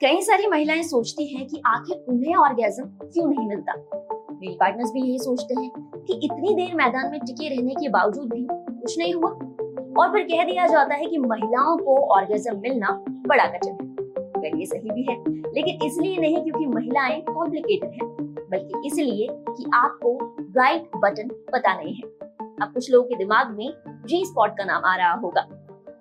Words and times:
कई 0.00 0.20
सारी 0.20 0.46
महिलाएँ 0.46 0.82
सोचती 0.82 1.26
हैं 1.26 1.46
कि 1.46 1.62
आखिर 1.66 2.04
उन्हें 2.08 2.34
ऑर्गेज्म 2.34 2.84
क्यों 2.84 3.26
नहीं 3.26 3.48
मिलता? 3.48 3.72
मेल 4.32 4.54
पार्टनर्स 4.54 4.92
भी 4.92 5.00
यही 5.00 5.18
सोचते 5.18 5.60
हैं 5.60 5.70
कि 6.06 6.20
इतनी 6.24 6.54
देर 6.54 6.74
मैदान 6.74 7.10
में 7.10 7.20
टिके 7.20 7.56
रहने 7.56 7.74
के 7.74 7.88
बावजूद 7.88 8.28
भी 8.34 8.46
कुछ 8.52 8.98
नहीं 8.98 9.14
हुआ। 9.14 9.30
और 9.98 10.12
फिर 10.12 10.22
कह 10.22 10.44
दिया 10.44 10.66
जाता 10.66 10.94
है 10.94 11.06
कि 11.06 11.18
महिलाओं 11.18 11.76
को 11.76 11.96
ऑर्गेज्म 11.96 12.60
मिलना 12.60 13.04
बड़ा 13.08 13.44
कठिन 13.44 13.72
है। 13.72 13.94
अगर 14.30 14.58
ये 14.58 14.66
सही 14.66 14.90
भी 14.90 15.02
है। 15.02 15.24
लेकिन 15.54 15.86
इसलिए 15.86 16.16
नहीं 16.16 16.42
क्योंकि 16.42 16.66
महिलाएँ 16.66 17.20
कॉम्प्लिकेटेड 17.20 17.90
हैं, 17.90 18.34
बल्कि 18.50 18.86
इसलिए 18.86 19.28
कि 19.30 19.64
आपको 19.74 20.36
राइट 20.40 20.90
बटन 20.96 21.28
पता 21.28 21.76
नहीं 21.76 21.94
है। 21.94 22.02
अब 22.62 22.70
कुछ 22.74 22.90
लोगों 22.90 23.08
के 23.08 23.16
दिमाग 23.16 23.50
में 23.50 23.72
जी 24.06 24.24
स्पॉट 24.24 24.50
का 24.50 24.64
नाम 24.64 24.84
आ 24.84 24.96
रहा 24.96 25.14
होगा। 25.14 25.48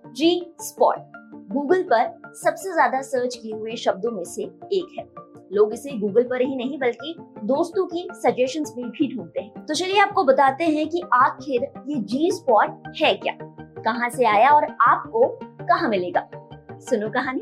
जी 0.07 0.55
स्पॉट 0.59 1.11
गूगल 1.51 1.83
पर 1.83 2.33
सबसे 2.33 2.73
ज़्यादा 2.73 3.01
सर्च 3.01 3.35
किए 3.35 3.53
हुए 3.53 3.75
शब्दों 3.75 4.11
में 4.11 4.23
से 4.23 4.43
एक 4.43 4.95
है। 4.99 5.05
लोग 5.53 5.73
इसे 5.73 5.91
गूगल 5.97 6.23
पर 6.23 6.41
ही 6.41 6.55
नहीं, 6.55 6.79
बल्कि 6.79 7.15
दोस्तों 7.43 7.85
की 7.85 8.07
सजेशन 8.13 8.63
में 8.77 8.89
भी 8.89 9.15
ढूंढते 9.15 9.41
हैं। 9.41 9.65
तो 9.65 9.73
चलिए 9.73 9.99
आपको 9.99 10.23
बताते 10.23 10.63
हैं 10.63 10.87
कि 10.89 11.01
आखिर 11.13 11.63
ये 11.87 11.95
जी 11.95 12.31
स्पॉट 12.31 12.93
है 13.01 13.13
क्या? 13.15 13.37
कहाँ 13.83 14.09
से 14.09 14.25
आया 14.25 14.49
और 14.49 14.65
आपको 14.81 15.27
कहाँ 15.41 15.89
मिलेगा? 15.89 16.27
सुनो 16.79 17.09
कहानी। 17.09 17.41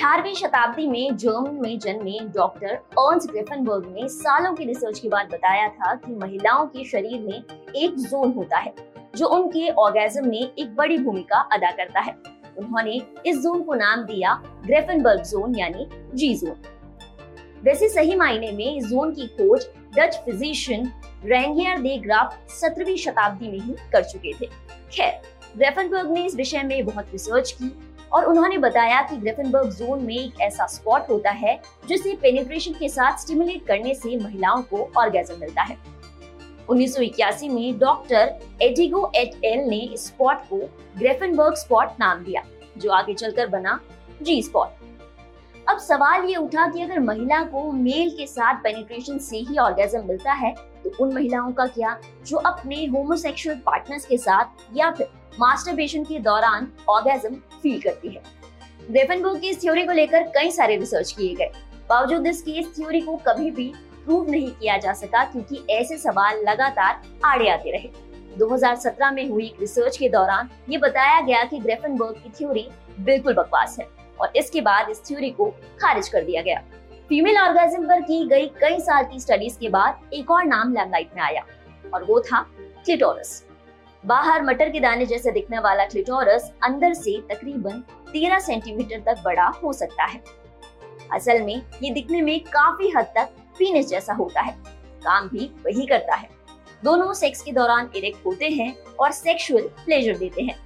अठारहवीं 0.00 0.34
शताब्दी 0.34 0.86
में 0.88 1.16
जर्मन 1.16 1.58
में 1.62 1.78
जन्मे 1.78 2.18
डॉक्टर 2.34 2.68
अर्न्स 2.98 3.26
ग्रिफनबर्ग 3.26 3.86
ने 3.94 4.06
सालों 4.08 4.52
की 4.54 4.64
रिसर्च 4.64 4.98
के 4.98 5.08
बाद 5.08 5.28
बताया 5.32 5.66
था 5.68 5.94
कि 5.94 6.12
महिलाओं 6.12 6.66
के 6.66 6.84
शरीर 6.84 7.20
में 7.20 7.42
एक 7.76 7.98
जोन 7.98 8.32
होता 8.32 8.58
है, 8.58 8.72
जो 9.16 9.26
उनके 9.26 9.68
ऑर्गेजम 9.78 10.28
में 10.28 10.40
एक 10.40 10.74
बड़ी 10.76 10.96
भूमिका 10.98 11.40
अदा 11.52 11.70
करता 11.70 12.00
है। 12.00 12.14
उन्होंने 12.58 12.94
इस 13.26 13.42
जोन 13.42 13.62
को 13.62 13.74
नाम 13.74 14.04
दिया 14.04 14.32
ग्रेफनबर्ग 14.66 15.22
जोन, 15.22 15.58
यानी 15.58 15.86
जी 16.14 16.34
जोन। 16.34 16.56
वैसे 17.64 17.88
सही 17.88 18.14
मायने 18.16 18.52
में 18.52 18.76
इस 18.76 18.86
जोन 18.86 19.12
की 19.14 19.26
खोज 19.26 19.66
Dutch 19.98 20.16
physician 20.24 20.90
Regnier 21.24 21.78
de 21.78 21.96
Graaf 21.98 22.38
सत्रहवीं 22.50 22.96
शताब्दी 22.96 23.50
में 23.50 23.58
ही 23.58 23.76
कर 23.92 24.04
चुके 24.04 24.32
थे। 24.32 24.46
खैर, 24.92 25.20
ग्रेफनबर्ग 25.56 26.10
ने 26.10 26.24
इस 26.26 26.34
विषय 26.36 26.62
में 26.62 26.84
बहुत 26.86 27.12
रिसर्च 27.12 27.50
की 27.52 27.72
और 28.12 28.24
उन्होंने 28.24 28.58
बताया 28.58 29.00
कि 29.02 29.16
ग्रिफिनबर्ग 29.16 29.70
जोन 29.70 30.02
में 30.04 30.14
एक 30.14 30.40
ऐसा 30.40 30.66
स्पॉट 30.66 31.10
होता 31.10 31.30
है 31.30 31.58
जिसे 31.88 32.14
पेनिट्रेशन 32.22 32.72
के 32.72 32.88
साथ 32.88 33.18
स्टिमुलेट 33.18 33.66
करने 33.66 33.94
से 33.94 34.16
महिलाओं 34.16 34.62
को 34.62 34.88
ऑर्गेजम 34.96 35.40
मिलता 35.40 35.62
है। 35.62 35.76
1981 36.68 37.48
में 37.48 37.78
डॉक्टर 37.78 38.38
एडिगो 38.62 39.10
एट 39.16 39.44
एल 39.44 39.68
ने 39.68 39.78
इस 39.78 40.06
स्पॉट 40.06 40.42
को 40.50 40.58
ग्रेफनबर्ग 40.98 41.54
स्पॉट 41.54 42.00
नाम 42.00 42.24
दिया, 42.24 42.42
जो 42.78 42.90
आगे 42.90 43.14
चलकर 43.14 43.46
बना 43.46 43.80
जी 44.22 44.42
स्पॉट 44.42 44.78
अब 45.68 45.78
सवाल 45.78 46.24
ये 46.24 46.36
उठा 46.36 46.66
कि 46.66 46.82
अगर 46.82 46.98
महिला 47.00 47.42
को 47.44 47.70
मेल 47.72 48.10
के 48.10 48.26
साथ 48.26 48.62
पेनिट्रेशन 48.62 49.18
से 49.18 49.38
ही 49.38 49.58
ऑर्गेजम 49.58 50.06
मिलता 50.08 50.32
है 50.32 50.54
तो 50.84 50.90
उन 51.00 51.12
महिलाओं 51.14 51.52
का 51.52 51.66
क्या, 51.66 51.96
जो 52.26 52.36
अपने 52.36 52.84
होमोसेक्सुअल 52.86 53.56
पार्टनर्स 53.56 54.06
के 54.06 54.16
साथ 54.18 54.76
या 54.76 54.90
फिर 54.90 55.06
मास्टरबेशन 55.38 56.04
के 56.04 56.18
दौरान 56.18 56.68
ऑर्गेजम 56.88 57.34
फील 57.62 57.80
करती 57.80 58.08
है। 58.08 58.22
ग्रेफनबर्ग 58.90 59.40
की 59.40 59.48
इस 59.48 59.60
थ्योरी 59.60 59.84
को 59.86 59.92
लेकर 59.92 60.22
कई 60.22 60.50
सारे 60.50 60.76
रिसर्च 60.76 61.12
किए 61.12 61.34
गए। 61.34 61.50
बावजूद 61.88 62.26
इसकी, 62.26 62.52
इस 62.52 62.74
थ्योरी 62.76 63.00
को 63.00 63.16
कभी 63.16 63.50
भी 63.50 63.72
प्रूव 64.04 64.30
नहीं 64.30 64.50
किया 64.50 64.76
जा 64.76 64.92
सका 64.92 65.24
क्योंकि 65.24 65.62
ऐसे 65.70 65.98
सवाल 65.98 66.40
लगातार 66.40 67.02
आड़े 67.24 67.48
आते 67.48 67.70
रहे। 67.70 67.90
2017 68.38 69.10
में 69.10 69.28
हुई 69.28 69.46
एक 69.46 69.60
रिसर्च 69.60 69.96
के 69.96 70.08
दौरान 70.08 70.48
ये 70.68 70.78
बताया 70.78 71.20
गया 71.20 71.44
कि 71.44 71.58
ग्रेफनबर्ग 71.58 72.22
की 72.22 72.30
थ्योरी 72.30 72.68
बिल्कुल 73.00 73.34
बकवास 73.34 73.76
है 73.80 73.86
और 74.20 74.32
इसके 74.36 74.60
बाद 74.60 74.90
इस 74.90 75.04
थ्योरी 75.06 75.30
को 75.30 75.46
खारिज 75.80 76.08
कर 76.08 76.24
दिया 76.24 76.42
गया। 76.42 76.62
फीमेल 77.08 77.38
ऑर्गेजम 77.38 77.86
पर 77.86 78.00
की 78.00 78.24
गई 78.26 78.46
कई 78.60 78.80
साल 78.80 79.04
की 79.04 79.20
स्टडीज़ 79.20 79.58
के 79.58 79.68
बाद 79.68 80.10
एक 80.12 80.30
और 80.30 80.44
नाम 80.44 80.72
लैमलाइट 80.74 81.14
में 81.16 81.22
आया 81.22 81.44
और 81.94 82.04
वो 82.04 82.20
था 82.20 82.40
क्लिटोरस 82.84 83.42
बाहर 84.04 84.42
मटर 84.42 84.68
के 84.70 84.80
दाने 84.80 85.06
जैसे 85.06 85.30
दिखने 85.32 85.58
वाला 85.58 85.84
क्लिटोरस 85.84 86.50
अंदर 86.64 86.92
से 86.94 87.16
तकरीबन 87.30 87.82
13 88.12 88.38
सेंटीमीटर 88.38 89.00
तक 89.00 89.22
बड़ा 89.24 89.46
हो 89.64 89.72
सकता 89.72 90.04
है। 90.04 90.20
असल 91.12 91.42
में 91.42 91.62
ये 91.82 91.90
दिखने 91.90 92.20
में 92.22 92.40
काफ़ी 92.40 92.90
हद 92.96 93.12
तक 93.16 93.34
पीनिस 93.58 93.88
जैसा 93.88 94.12
होता 94.12 94.40
है। 94.40 94.52
काम 95.04 95.28
भी 95.28 95.50
वही 95.66 95.86
करता 95.86 96.14
है। 96.14 96.28
दोनों 96.84 97.12
सेक्स 97.14 97.42
के 97.42 97.52
दौरान 97.52 97.90
इरेक्ट 97.96 98.26
होते 98.26 98.48
हैं 98.48 98.74
और 99.00 99.12
सेक्सुअल 99.12 99.68
प्लेजर 99.84 100.16
देते 100.16 100.42
हैं। 100.42 100.58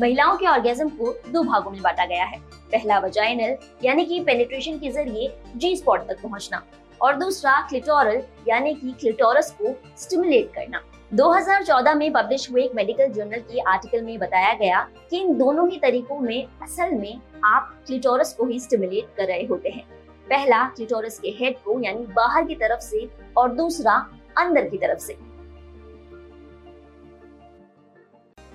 महिलाओं 0.00 0.36
के 0.36 0.46
ऑर्गेजम 0.46 0.88
को 0.88 1.14
दो 1.28 1.42
भागों 1.42 1.70
में 1.70 1.80
बांटा 1.82 2.04
गया 2.04 2.24
है। 2.24 2.38
पहला 2.72 2.98
वजाइनल 2.98 3.56
यानी 3.84 4.04
कि 4.04 4.20
पेनिट्रेशन 4.20 4.78
के 4.78 4.90
ज़रिए 4.90 5.34
जी 5.56 5.74
स्पॉट 5.76 6.08
तक 6.08 6.22
पहुँचना, 6.22 6.62
और 7.00 7.16
दूसरा 7.16 7.60
क्लिटोरल 7.60 8.22
यानी 8.48 8.74
कि 8.74 8.92
क्लिटोरस 9.00 9.50
को 9.60 9.74
स्टिमुलेट 9.98 10.52
करना। 10.54 10.82
2014 11.14 11.94
में 11.94 12.12
पब्लिश 12.12 12.50
हुए 12.50 12.62
एक 12.62 12.74
मेडिकल 12.74 13.08
जर्नल 13.08 13.38
के 13.38 13.60
आर्टिकल 13.60 14.02
में 14.02 14.18
बताया 14.18 14.54
गया 14.54 14.88
कि 15.10 15.18
इन 15.18 15.38
दोनों 15.38 15.68
ही 15.70 15.76
तरीकों 15.76 16.20
में, 16.20 16.46
असल 16.62 16.90
में 16.90 17.20
आप 17.44 17.82
क्लिटोरस 17.86 18.32
को 18.32 18.46
ही 18.46 18.60
स्टिमुलेट 18.60 19.16
कर 19.16 19.24
रहे 19.24 19.42
होते 19.42 19.68
हैं। 19.68 19.84
पहला 20.30 20.64
क्लिटोरस 20.64 21.18
के 21.18 21.28
हेड 21.28 21.58
को, 21.58 21.80
यानी 21.80 22.06
बाहर 22.06 22.44
की 22.44 22.54
तरफ़ 22.54 22.80
से, 22.80 23.10
और 23.36 23.52
दूसरा 23.52 23.94
अंदर 24.38 24.68
की 24.68 24.76
तरफ़ 24.76 24.98
से। 24.98 25.12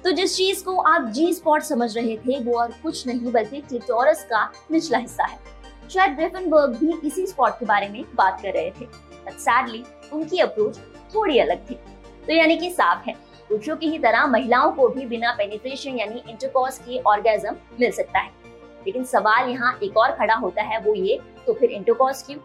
तो 0.04 0.12
जिस 0.12 0.38
चीज़ 0.38 0.64
को 0.64 0.78
आप 0.78 1.06
जी 1.06 1.34
स्पॉट 1.34 1.62
समझ 1.62 1.98
रहे 1.98 2.18
थे, 2.18 2.40
वो 2.44 2.60
और 2.60 2.72
कुछ 2.84 3.08
नहीं 3.08 3.32
बल्कि 3.32 3.62
क्लिटोरस 3.62 4.24
का 4.24 4.52
निचला 4.72 4.98
हिस्सा 4.98 5.24
है। 5.24 5.40
शायद 5.90 6.16
ग्रिफनबर्ग 6.16 6.76
भी 6.76 7.08
इसी 7.08 7.28
स्पॉट 7.28 7.52
के 7.52 7.66
बारे 7.66 7.90
में 7.90 8.04
बात 8.16 8.42
कर 8.42 8.54
रहे 8.54 8.72
थे 8.72 8.88
सैडली 9.32 9.84
उनकी 10.14 10.40
अप्रोच 10.40 10.78
थोड़ी 11.16 11.40
अलग 11.40 11.70
थी। 11.70 11.80
तो 12.28 12.34
यानी 12.34 12.58
कि 12.58 12.70
साफ़ 12.70 13.06
है। 13.08 13.14
पुरुषों 13.50 13.76
की 13.76 13.90
ही 13.90 14.00
तरह 14.00 14.28
महिलाओं 14.28 14.72
को 14.72 14.88
भी 14.90 15.06
बिना 15.06 15.32
पेनिट्रेशन 15.32 16.00
यानी 16.00 16.24
इंटरकॉर्स 16.30 16.80
के 16.80 17.00
ऑर्गेजम 17.00 17.56
मिल 17.80 17.92
सकता 17.92 18.20
है। 18.20 18.32
लेकिन 18.86 19.04
सवाल 19.04 19.50
यहाँ 19.50 19.80
एक 19.84 19.98
और 19.98 20.12
खड़ा 20.12 20.36
होता 20.36 20.62
है, 20.62 20.80
वो 20.80 20.94
ये 20.94 21.20
तो 21.46 21.54
फिर 21.54 21.70
इंटरकॉर्स 21.70 22.24
क्यों? 22.24 22.40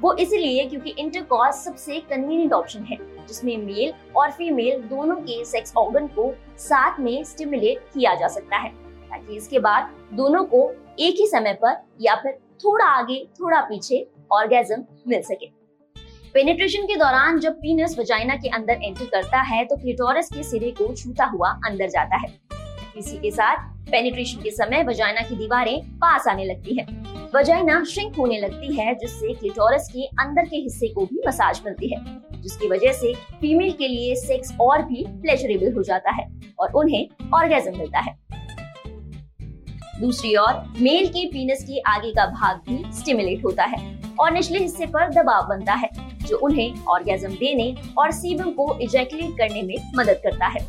वो 0.00 0.14
इसलिए 0.14 0.64
क्योंकि 0.64 0.94
इंटरकॉर्स 0.98 1.64
सबसे 1.64 1.98
कन्वीनियंट 2.00 2.52
ऑप्शन 2.52 2.84
है, 2.84 3.26
जिसमें 3.26 3.56
मेल 3.56 3.94
और 4.16 4.30
फीमेल 4.30 4.82
दोनों 4.82 5.16
के 5.16 5.44
सेक्स 5.44 5.72
ऑर्गन 5.76 6.06
को 6.06 6.34
साथ 6.58 7.00
में 7.00 7.24
स्टिमुलेट 7.24 7.78
किया 7.78 8.14
जा 8.14 8.28
सकता 8.28 8.56
है। 8.56 8.70
ताकि 9.08 9.36
इसके 9.36 9.58
बाद 9.58 9.94
दोनों 10.12 10.44
को 10.44 10.70
एक 10.98 11.14
ही 11.20 11.26
समय 11.26 11.54
पर 11.54 11.82
या 12.00 12.14
फिर 12.14 12.32
थोड़ा 12.32 12.84
आगे, 12.84 13.28
थोड़ा 13.40 13.60
पीछे 13.60 14.08
ऑर्गेजम 14.32 14.84
मिल 15.08 15.22
सके। 15.22 15.61
पेनिट्रेशन 16.34 16.84
के 16.86 16.94
दौरान 16.96 17.38
जब 17.40 17.54
पीनस 17.54 17.98
वजाइना 17.98 18.34
के 18.34 18.48
अंदर 18.48 18.78
एंटर 18.82 19.04
करता 19.04 19.40
है 19.40 19.64
तो 19.64 19.76
क्लिटोरस 19.76 20.28
के 20.34 20.42
सिरे 20.42 20.70
को 20.70 20.86
छूता 20.94 21.24
हुआ 21.24 21.48
अंदर 21.66 21.88
जाता 21.88 22.16
है। 22.16 22.28
इसी 22.98 23.16
के 23.16 23.30
साथ 23.30 23.56
पेनिट्रेशन 23.90 24.40
के 24.42 24.50
समय 24.50 24.82
वजाइना 24.82 25.20
की 25.20 25.36
दीवारें 25.36 25.80
पास 25.96 26.28
आने 26.28 26.44
लगती 26.44 26.76
है। 26.76 26.86
वजाइना 27.34 27.82
श्रिंक 27.84 28.16
होने 28.16 28.38
लगती 28.40 28.74
है, 28.76 28.94
जिससे 28.94 29.32
क्लिटोरस 29.34 29.88
के 29.92 30.04
अंदर 30.22 30.46
के 30.46 30.56
हिस्से 30.56 30.88
को 30.88 31.04
भी 31.06 31.20
मसाज 31.26 31.60
मिलती 31.64 31.92
है, 31.94 32.00
जिसकी 32.42 32.68
वजह 32.68 32.92
से 32.92 33.12
फीमेल 33.40 33.72
के 33.72 33.88
लिए 33.88 34.14
सेक्स 34.16 34.56
और 34.60 34.82
भी 34.82 35.04
प्लेजरेबल 35.10 35.72
हो 35.72 35.82
जाता 35.82 36.10
है 36.10 36.26
और 36.60 36.72
उन्हें 36.74 37.30
ऑर्गेजम 37.34 37.78
मिलता 37.78 38.00
है। 38.00 38.16
दूसरी 40.00 40.34
ओर 40.36 40.62
मेल 40.78 41.08
के 41.08 41.26
पीनस 41.26 41.64
के 41.64 41.80
आगे 41.88 42.12
का 42.12 42.26
भाग 42.28 42.60
भी 42.68 42.82
स्टिमुलेट 42.92 43.44
होता 43.44 43.64
है 43.64 43.80
और 44.20 44.32
निचले 44.32 44.58
हिस्से 44.58 44.86
पर 44.86 45.10
दबाव 45.12 45.48
बनता 45.48 45.74
है। 45.74 45.90
जो 46.32 46.38
उन्हें 46.38 46.84
ऑर्गेजम 46.88 47.32
देने 47.36 47.74
और 47.98 48.10
सीबम 48.12 48.50
को 48.50 48.78
इजेकुलेट 48.82 49.38
करने 49.38 49.62
में 49.62 49.76
मदद 49.96 50.20
करता 50.24 50.46
है। 50.48 50.66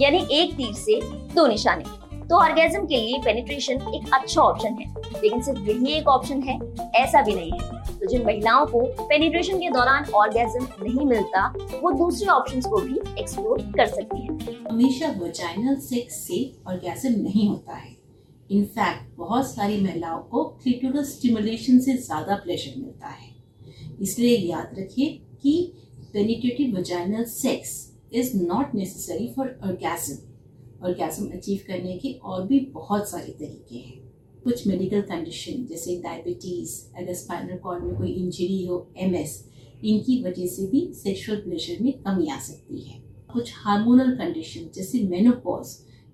यानी 0.00 0.26
एक 0.32 0.54
तीर 0.54 0.74
से 0.74 1.00
दो 1.34 1.46
निशाने। 1.46 1.84
तो 2.28 2.36
ऑर्गेजम 2.36 2.86
के 2.86 2.96
लिए 2.96 3.18
पेनिट्रेशन 3.24 3.74
एक 3.94 4.14
अच्छा 4.14 4.40
ऑप्शन 4.42 4.72
है, 4.72 4.86
लेकिन 5.22 5.42
सिर्फ़ 5.42 5.60
यही 5.60 5.92
एक 5.92 6.08
ऑप्शन 6.08 6.42
है, 6.42 6.58
ऐसा 6.94 7.22
भी 7.22 7.34
नहीं 7.34 7.50
है। 7.52 7.84
तो 7.90 8.06
जिन 8.06 8.24
महिलाओं 8.26 8.66
को 8.66 8.80
पेनिट्रेशन 9.02 9.58
के 9.58 9.70
दौरान 9.70 10.10
ऑर्गेजम 10.14 10.66
नहीं 10.82 11.06
मिलता, 11.06 11.46
वो 11.82 11.90
दूसरे 11.90 12.28
ऑप्शन 12.28 12.60
को 12.60 12.80
भी 12.80 12.98
एक्सप्लोर 13.20 13.62
कर 13.76 13.86
सकती 13.86 14.20
है। 14.22 14.56
हमेशा 14.70 15.14
वजाइनल 15.20 15.76
सेक्स 15.82 16.26
से 16.26 16.40
ऑर्गेजम 16.68 17.20
नहीं 17.22 17.48
होता 17.48 17.76
है। 17.76 17.94
इनफैक्ट 18.50 19.16
बहुत 19.18 19.46
सारी 19.46 19.80
महिलाओं 19.80 20.18
को 20.22 20.44
क्लिटोरल 20.62 21.04
स्टिमुलेशन 21.04 21.78
से 21.78 21.96
ज़्यादा 21.98 22.36
प्लेजर 22.36 22.80
मिलता 22.80 23.06
है। 23.06 23.34
इसलिए 24.02 24.36
याद 24.38 24.78
रखिए 24.78 25.08
कि 25.42 25.72
penetrative 26.12 26.76
vaginal 26.78 27.24
sex 27.24 27.74
is 28.14 28.36
not 28.36 28.74
necessary 28.74 29.32
for 29.36 29.58
orgasm 29.64 30.84
orgasm 30.86 31.30
achieve 31.36 31.58
करने 31.66 31.96
के 31.98 32.12
और 32.24 32.46
भी 32.46 32.60
बहुत 32.74 33.08
सारे 33.10 33.32
तरीके 33.38 33.76
हैं। 33.76 34.04
कुछ 34.44 34.66
मेडिकल 34.66 35.00
कंडीशन 35.02 35.64
जैसे 35.66 35.96
डायबिटीज़ 36.02 36.74
अगर 36.96 37.14
स्पाइनल 37.14 37.56
कॉर्ड 37.58 37.84
में 37.84 37.96
कोई 37.96 38.12
इंजरी 38.12 38.64
हो 38.66 38.86
एमएस 38.98 39.44
इनकी 39.84 40.22
वजह 40.24 40.46
से 40.46 40.66
भी 40.66 40.88
सेक्सुअल 40.94 41.40
प्लेजर 41.40 41.82
में 41.84 41.92
कमी 42.02 42.28
आ 42.28 42.38
सकती 42.40 42.80
है। 42.80 43.00
कुछ 43.32 43.52
हार्मोनल 43.56 44.14
कंडीशन 44.16 44.70
जैसे 44.74 45.02
मेनोपॉज 45.08 45.66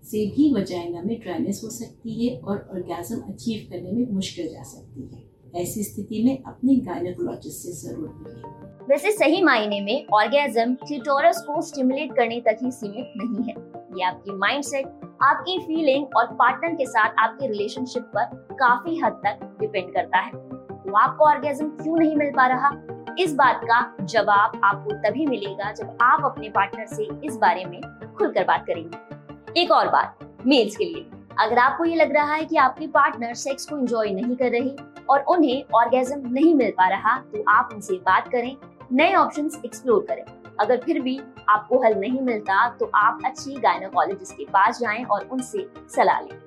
से 0.05 0.25
भी 0.27 0.53
वजाइना 0.55 1.03
में 1.03 1.19
ड्राइनेस 1.21 1.61
हो 1.65 1.71
सकती 1.71 2.27
है 2.27 2.37
और 2.39 2.69
ऑर्गेजम 2.75 3.21
अचीव 3.33 3.69
करने 3.71 3.93
में 3.93 4.11
मुश्किल 4.13 4.49
जा 4.49 4.63
सकती 4.63 5.03
है। 5.15 5.32
ऐसी 5.57 5.83
स्थिति 5.85 6.23
में 6.25 6.43
अपने 6.43 6.75
गायनेकोलॉजिस्ट 6.77 7.59
से 7.59 7.73
ज़रूर 7.73 8.09
मिलें 8.19 8.87
वैसे 8.89 9.11
सही 9.13 9.43
मायने 9.43 9.81
में 9.81 10.07
ऑर्गेजम 10.15 10.75
क्लिटोरस 10.75 11.45
को 11.47 11.61
स्टिमुलेट 11.63 12.13
करने 12.17 12.41
तक 12.41 12.59
ही 12.63 12.71
सीमित 12.71 13.13
नहीं 13.17 13.45
है। 13.49 13.55
ये 13.99 14.05
आपकी 14.05 14.33
माइंडसेट 14.33 14.87
आपकी 15.23 15.59
फीलिंग 15.59 16.17
और 16.17 16.27
पार्टनर 16.35 16.75
के 16.75 16.87
साथ 16.87 17.15
आपके 17.19 17.47
रिलेशनशिप 17.49 18.11
पर 18.17 18.57
काफ़ी 18.61 18.99
हद 19.01 19.21
तक 19.27 19.57
डिपेंड 19.61 19.93
करता 19.95 20.19
है। 20.19 20.33
तो 20.33 20.97
आपको 20.97 21.25
ऑर्गेजम 21.25 21.69
क्यों 21.83 21.97
नहीं 21.97 22.17
मिल 22.17 22.31
पा 22.31 22.47
रहा? 22.47 22.71
इस 23.19 23.35
बात 23.35 23.61
का 23.65 24.05
जवाब 24.05 24.61
आपको 24.65 24.93
तभी 25.01 25.27
मिलेगा 25.27 25.73
जब 25.73 25.97
आप 26.03 26.25
अपने 26.25 26.49
पार्टनर 26.49 26.87
से 26.87 27.09
इस 27.25 27.37
बारे 27.37 27.65
में 27.65 27.81
खुलकर 28.19 28.45
बात 28.45 28.65
करेंगे। 28.67 29.61
एक 29.63 29.71
और 29.71 29.89
बात, 29.89 30.19
मेल्स 30.47 30.77
के 30.77 30.85
लिए। 30.85 31.07
अगर 31.41 31.59
आपको 31.59 31.85
ये 31.85 31.97
लग 31.97 32.13
रहा 32.13 32.35
है 32.35 32.45
कि 32.45 32.57
आपके 32.57 32.87
पार्टनर 32.87 33.35
सेक्स 33.35 33.67
को 33.67 33.79
एंजॉय 33.79 34.11
नहीं 34.11 34.37
कर 34.37 34.51
रहे 34.51 34.92
और 35.11 35.25
उन्हें 35.29 35.65
ऑर्गेजम 35.75 36.29
नहीं 36.29 36.55
मिल 36.55 36.71
पा 36.71 36.89
रहा 36.89 37.17
तो 37.33 37.45
आप 37.51 37.71
उनसे 37.75 37.95
बात 38.07 38.29
करें, 38.29 38.57
नए 38.93 39.15
ऑप्शन 39.15 39.51
एक्सप्लोर 39.65 40.07
करें। 40.09 40.25
अगर 40.61 40.81
फिर 40.81 41.01
भी 41.01 41.19
आपको 41.49 41.83
हल 41.85 41.95
नहीं 42.01 42.21
मिलता 42.23 42.69
तो 42.71 42.91
आप 42.95 43.21
अच्छी 43.27 43.55
गायनोकोलॉजिस्ट 43.57 44.33
के 44.33 44.45
पास 44.47 44.81
जाएँ 44.81 45.05
और 45.05 45.29
उनसे 45.33 45.67
सलाह 45.91 46.21
लें। 46.21 46.39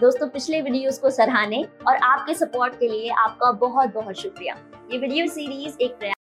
दोस्तों, 0.00 0.28
पिछले 0.28 0.60
वीडियोस 0.62 0.98
को 0.98 1.10
सराहने 1.10 1.62
और 1.88 1.96
आपके 1.96 2.34
सपोर्ट 2.34 2.74
के 2.78 2.88
लिए 2.88 3.10
आपका 3.18 3.52
बहुत 3.60 3.94
बहुत 3.94 4.14
शुक्रिया। 4.16 4.56
ये 4.92 4.98
वीडियो 4.98 5.26
सीरीज़ 5.28 5.76
एक 5.80 5.98
प्रयास 5.98 6.13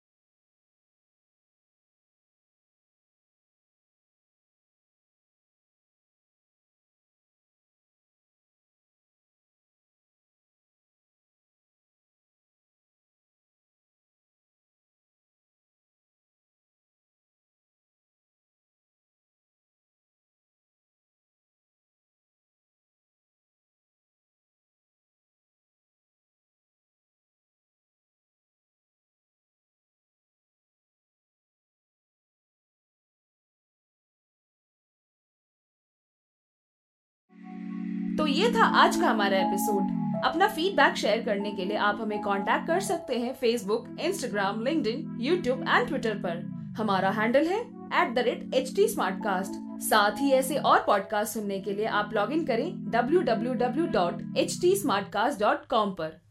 तो 38.21 38.27
ये 38.27 38.51
था 38.51 38.63
आज 38.63 38.95
का 38.95 39.07
हमारा 39.07 39.37
एपिसोड 39.37 39.83
अपना 40.25 40.47
फीडबैक 40.47 40.97
शेयर 40.97 41.21
करने 41.21 41.51
के 41.51 41.65
लिए 41.65 41.77
आप 41.77 41.97
हमें 42.01 42.21
कांटेक्ट 42.21 42.67
कर 42.67 42.79
सकते 42.79 43.19
हैं 43.19 43.33
Facebook 43.33 43.97
Instagram 44.01 44.63
link 44.63 45.17
YouTube 45.21 45.61
and 45.61 45.87
Twitter 45.87 46.09
पर. 46.09 46.51
हमारा 46.77 47.09
हैंडल 47.09 47.45
है 47.45 47.59
at 48.01 48.15
the 48.15 48.19
rate 48.19 48.51
H 48.53 48.75
T 48.75 48.87
साथ 48.89 50.11
ही 50.11 50.31
ऐसे 50.31 50.55
और 50.55 50.79
पॉडकास्ट 50.79 51.33
सुनने 51.33 51.59
के 51.59 51.73
लिए 51.73 51.85
आप 51.85 52.09
लॉग 52.13 52.31
इन 52.31 52.45
करें 52.45 52.91
www.htsmartcast.com 52.91 55.71
पर. 55.71 56.21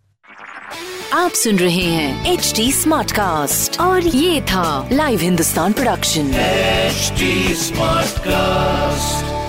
आप 1.12 1.30
सुन 1.30 1.56
रहे 1.56 1.74
हैं 1.74 2.32
एच 2.32 2.52
टी 2.56 2.72
स्मार्ट 2.72 3.12
कास्ट 3.12 3.80
और 3.80 4.02
ये 4.02 4.42
था 4.42 4.88
live 4.92 5.20
Hindustan 5.20 5.72
production 5.72 6.30
HD 6.92 7.22
Smartcast. 7.66 9.39